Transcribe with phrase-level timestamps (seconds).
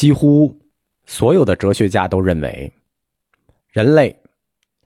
[0.00, 0.58] 几乎
[1.04, 2.72] 所有的哲学家都认为，
[3.68, 4.18] 人类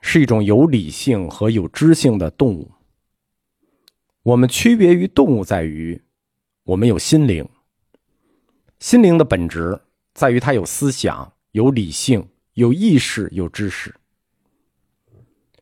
[0.00, 2.68] 是一种有理性和有知性的动物。
[4.24, 6.02] 我们区别于动物在于，
[6.64, 7.48] 我们有心灵。
[8.80, 9.80] 心灵的本质
[10.14, 13.94] 在于它有思想、有理性、有意识、有知识。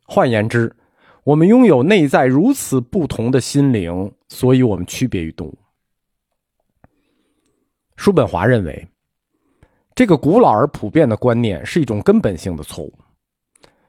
[0.04, 0.74] 换言之，
[1.24, 5.58] 我们拥有内在如此不同的心灵，所以我们区别于动物。
[7.96, 8.88] 叔本华认为，
[9.94, 12.92] 这个古老而普遍的观念是一种根本性的错误，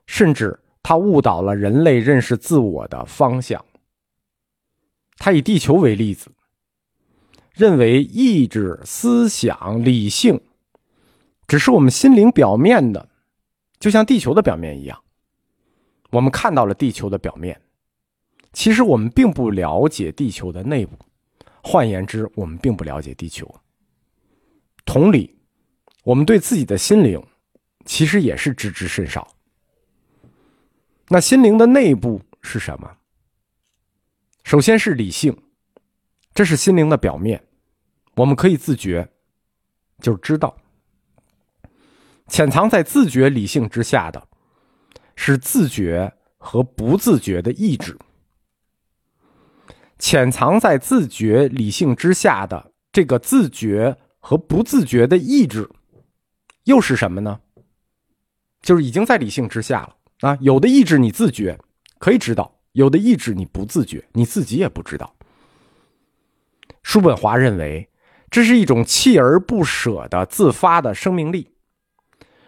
[0.05, 3.63] 甚至它误导了人类认识自我的方向。
[5.17, 6.31] 他以地球为例子。
[7.53, 10.41] 认为意志、思想、理性，
[11.45, 13.09] 只是我们心灵表面的，
[13.77, 14.99] 就像地球的表面一样。
[16.09, 17.61] 我们看到了地球的表面，
[18.53, 20.97] 其实我们并不了解地球的内部。
[21.61, 23.47] 换言之，我们并不了解地球。
[24.83, 25.37] 同理，
[26.03, 27.21] 我们对自己的心灵，
[27.85, 29.35] 其实也是知之甚少。
[31.09, 32.97] 那心灵的内部是什么？
[34.43, 35.37] 首先是理性。
[36.35, 37.43] 这是心灵的表面，
[38.15, 39.07] 我们可以自觉，
[40.01, 40.57] 就是知道。
[42.27, 44.27] 潜藏在自觉理性之下的，
[45.15, 47.95] 是自觉和不自觉的意志。
[49.99, 55.69] 潜藏在自觉理性之下的这个自觉和不自觉的意志，
[56.63, 57.39] 又是什么呢？
[58.61, 60.37] 就是已经在理性之下了啊！
[60.39, 61.59] 有的意志你自觉
[61.99, 65.13] 可以知道，有的意志你不自觉，你自己也不知道。
[66.81, 67.89] 叔本华认为，
[68.29, 71.49] 这是一种锲而不舍的自发的生命力，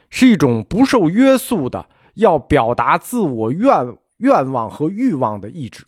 [0.09, 5.86] 是一种不受约束的要表达自我愿愿望和欲望的意志。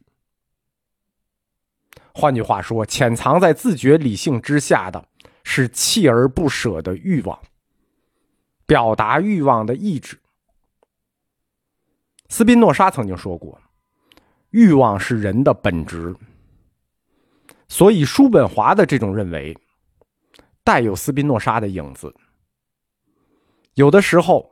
[2.13, 5.07] 换句话说，潜藏在自觉理性之下的
[5.43, 7.39] 是锲而不舍的欲望，
[8.67, 10.19] 表达欲望的意志。
[12.29, 13.59] 斯宾诺莎曾经说过
[14.51, 16.15] ：“欲望是人的本质。”
[17.69, 19.57] 所以，叔本华的这种认为，
[20.63, 22.13] 带有斯宾诺莎的影子。
[23.73, 24.51] 有的时候，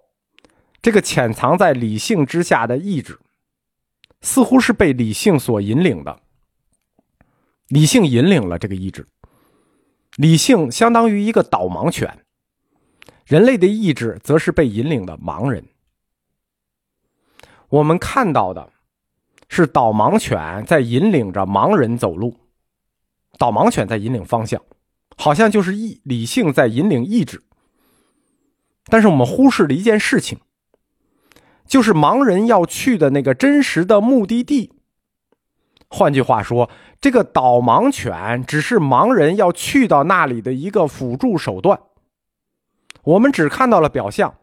[0.82, 3.20] 这个潜藏在理性之下的意志，
[4.22, 6.22] 似乎是被理性所引领的。
[7.68, 9.08] 理性引领了这个意志，
[10.18, 12.25] 理性相当于一个导盲犬，
[13.26, 15.66] 人类的意志则是被引领的盲人。
[17.70, 18.70] 我们看到的，
[19.50, 22.38] 是导盲犬在引领着盲人走路。
[23.40, 24.62] 导盲犬在引领方向，
[25.18, 27.44] 好像就是意理性在引领意志。
[28.86, 30.40] 但是我们忽视了一件事情，
[31.66, 34.72] 就是盲人要去的那个真实的目的地。
[35.90, 36.70] 换句话说，
[37.02, 41.82] 这个导盲犬只是盲人要去到那里的一个辅助手段。
[43.06, 44.36] 我们只看到了表象，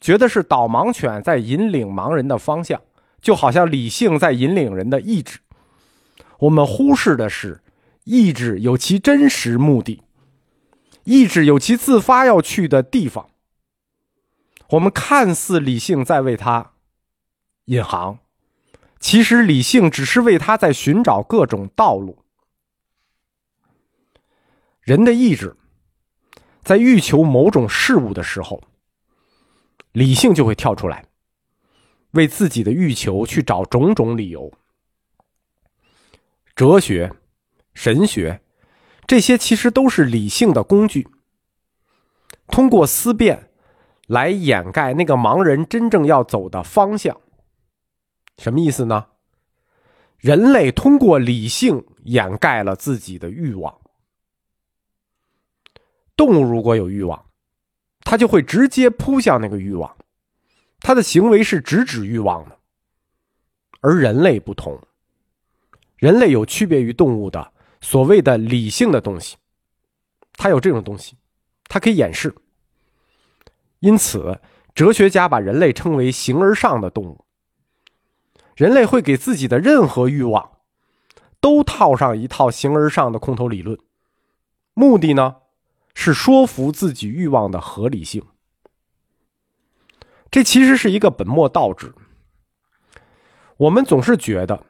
[0.00, 2.80] 觉得是导盲犬在引领盲人的方向，
[3.20, 5.40] 就好像理性在引领人的意志。
[6.40, 7.60] 我们忽视的是。
[8.06, 10.02] 意志有其真实目的，
[11.04, 13.30] 意志有其自发要去的地方。
[14.72, 16.72] 我们看似理性在为他
[17.64, 18.18] 引航，
[19.00, 22.18] 其实理性只是为他在寻找各种道路。
[24.82, 25.56] 人的意志
[26.64, 28.62] 在欲求某种事物的时候，
[29.92, 31.04] 理性就会跳出来，
[32.12, 34.52] 为自己的欲求去找种种理由。
[36.54, 37.12] 哲学。
[37.76, 38.40] 神学，
[39.04, 41.08] 这些其实都是理性的工具。
[42.46, 43.50] 通过思辨
[44.06, 47.20] 来掩盖那个盲人真正要走的方向。
[48.38, 49.06] 什么意思呢？
[50.18, 53.80] 人类通过理性掩盖了自己的欲望。
[56.16, 57.26] 动物如果有欲望，
[58.00, 59.96] 它就会直接扑向那个欲望，
[60.80, 62.58] 它的行为是直指欲望的。
[63.80, 64.80] 而人类不同，
[65.96, 67.52] 人类有区别于动物的。
[67.80, 69.36] 所谓的理性的东西，
[70.38, 71.18] 它有这种东西，
[71.68, 72.34] 它可以掩饰。
[73.80, 74.40] 因此，
[74.74, 77.26] 哲学家把人类称为形而上的动物。
[78.56, 80.52] 人类会给自己的任何欲望，
[81.40, 83.78] 都套上一套形而上的空头理论，
[84.72, 85.36] 目的呢，
[85.94, 88.22] 是说服自己欲望的合理性。
[90.30, 91.94] 这其实是一个本末倒置。
[93.56, 94.66] 我们总是觉得。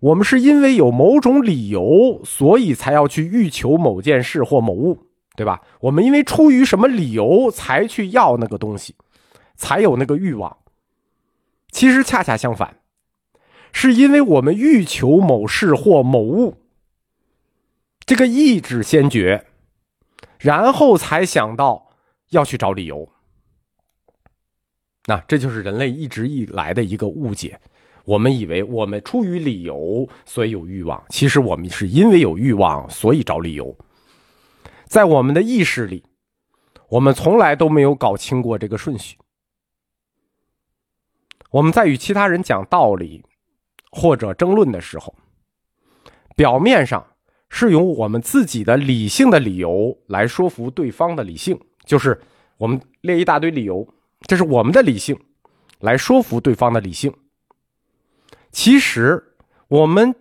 [0.00, 5.60] 我们是因为有某种理由，所以才要去欲求某件事或某物，对吧？
[5.80, 8.94] 我们因为出于什么理由才去要那个东西，
[9.56, 10.58] 才有那个欲望。
[11.72, 12.78] 其实恰恰相反，
[13.72, 16.58] 是因为我们欲求某事或某物，
[18.06, 19.47] 这个意志先决，
[20.38, 21.90] 然后才想到
[22.30, 23.08] 要去找理由。
[25.06, 27.60] 那这就是人类一直以来的一个误解。
[28.04, 31.04] 我们以为我们出于理由，所以有欲望。
[31.10, 33.76] 其实我们是因为有欲望，所以找理由。
[34.86, 36.04] 在我们的意识里，
[36.88, 39.18] 我们从来都没有搞清过这个顺序。
[41.50, 43.24] 我们在与其他人讲道理
[43.90, 45.14] 或者争论的时候，
[46.34, 47.06] 表面上
[47.50, 52.20] 是用我们自己的理性的理由来说服对方的理性，就是
[52.56, 53.86] 我们列一大堆理由，
[54.22, 55.18] 这是我们的理性
[55.80, 57.12] 来说服对方的理性。
[58.50, 59.34] 其实，
[59.68, 60.14] 我们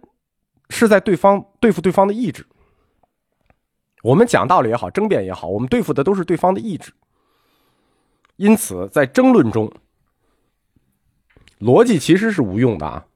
[0.69, 2.45] 是在对方对付对方的意志。
[4.03, 6.93] 我们讲道理也好，争辩也好，我们对付的都是对方的意志。
[8.35, 9.71] 因此，在争论中，
[11.59, 13.07] 逻辑其实是无用的啊！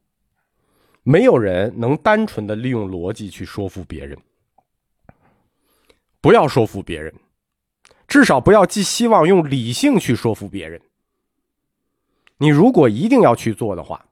[1.03, 4.17] 没有人能单纯的利用逻辑去说服别人。
[6.19, 7.13] 不要说服别人，
[8.07, 10.79] 至少不要寄希望用理性去说服别人。
[12.37, 14.05] 你如果一定要去做的话，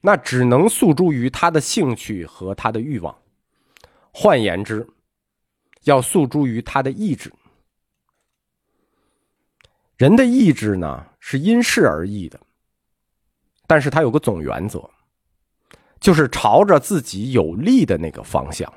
[0.00, 3.16] 那只能诉诸于他的兴趣和他的欲望，
[4.12, 4.88] 换言之，
[5.84, 7.32] 要诉诸于他的意志。
[9.96, 12.40] 人的意志呢是因事而异的，
[13.66, 14.90] 但是他有个总原则，
[16.00, 18.72] 就是朝着自己有利的那个方向。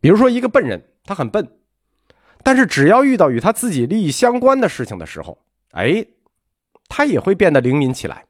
[0.00, 1.58] 比如说，一个笨人，他很笨，
[2.42, 5.38] 但是只要遇到与他自己利益相关的事情的时候，
[5.70, 6.04] 哎，
[6.88, 8.26] 他也会变得灵敏起来。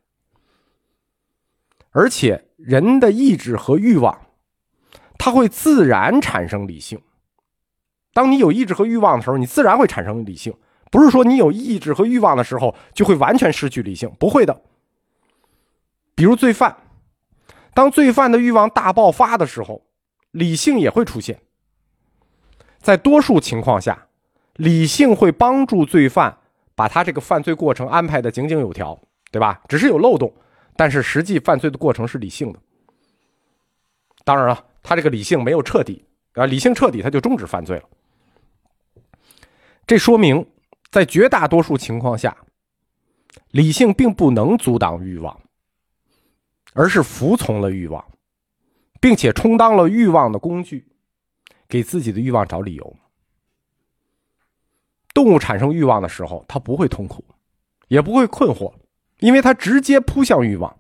[1.91, 4.27] 而且，人的意志和欲望，
[5.17, 7.01] 它会自然产生理性。
[8.13, 10.55] 当你有意志和欲望的时候，你自然会产生理性。
[10.91, 14.63] 不是说你有意志和欲望的时候就会完全失去理性，不会的。
[16.15, 16.75] 比如罪犯，
[17.75, 19.85] 当罪犯的欲望大爆发的时候，
[20.31, 21.41] 理性也会出现。
[22.79, 24.07] 在多数情况下，
[24.55, 26.39] 理性会帮助罪犯
[26.75, 28.99] 把他这个犯罪过程安排的井井有条，
[29.31, 29.61] 对吧？
[29.69, 30.33] 只是有漏洞。
[30.77, 32.59] 但是实际犯罪的过程是理性的，
[34.25, 36.05] 当然了，他这个理性没有彻底
[36.35, 37.83] 啊，理性彻底他就终止犯罪了。
[39.89, 40.47] 这说明，
[40.93, 42.37] 在绝大多数情况下，
[43.51, 45.37] 理性并不能阻挡欲望，
[46.75, 48.05] 而是服从了欲望，
[49.01, 50.87] 并且充当了欲望的工具，
[51.69, 52.97] 给自己的欲望找理由。
[55.15, 57.25] 动物产生欲望的时候，它不会痛苦，
[57.89, 58.73] 也不会困惑。
[59.21, 60.79] 因为它直接扑向欲望，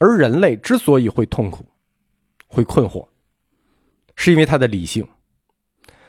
[0.00, 1.64] 而人类之所以会痛苦、
[2.48, 3.06] 会困惑，
[4.16, 5.06] 是因为他的理性，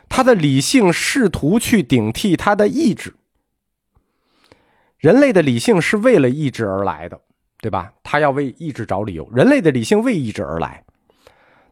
[0.10, 3.14] 他的理性试图去顶替他的意志。
[4.98, 7.22] 人类的理性是为了意志而来的，
[7.64, 7.94] 对吧？
[8.04, 9.26] 他要为意志找理由。
[9.32, 10.84] 人类的理性为意志而来，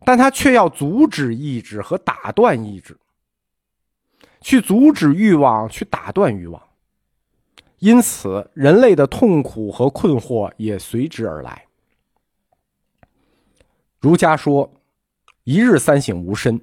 [0.06, 2.98] 但他却要阻止意志和打断意志，
[4.40, 6.64] 去阻止欲望，去打断欲望。
[7.80, 11.66] 因此，人类的痛苦和困惑也随之而来。
[14.00, 14.74] 儒家说
[15.44, 16.58] ：“一日三省吾身。”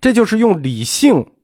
[0.00, 1.34] 这就是用理性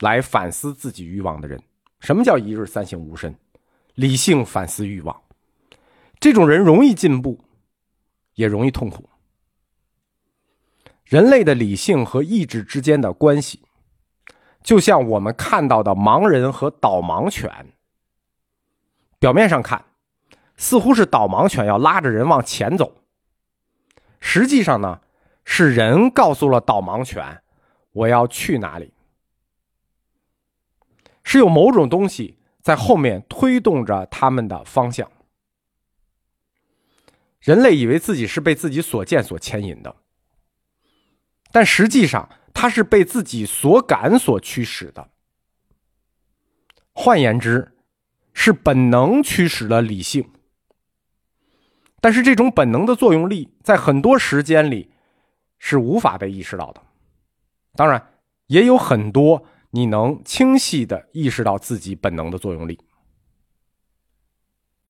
[0.00, 1.62] 来反思自己欲望的人。
[2.00, 3.36] 什么叫一日三省吾身？
[3.96, 5.22] 理性反思欲望，
[6.18, 7.44] 这种人容易进步，
[8.34, 9.08] 也容易痛苦。
[11.04, 13.62] 人类的理性和意志之间的关系，
[14.62, 17.74] 就像我们看到的盲人和导盲犬。
[19.18, 19.84] 表面上看，
[20.56, 22.96] 似乎是导盲犬要拉着人往前走，
[24.20, 25.00] 实际上呢，
[25.44, 27.42] 是人告诉了导盲犬
[27.92, 28.92] 我要去哪里，
[31.22, 35.10] 是有某种东西在后面推动着他们的方向。
[37.40, 39.96] 人类以为自己是被自己所见所牵引的，
[41.52, 45.10] 但实际上他是被自己所感所驱使的。
[46.92, 47.72] 换言之。
[48.38, 50.30] 是本能驱使了理性，
[52.02, 54.90] 但是这种本能的作用力在很多时间里
[55.58, 56.82] 是无法被意识到的。
[57.74, 58.12] 当然，
[58.48, 62.78] 也有很多你能清晰的意识到自己本能的作用力。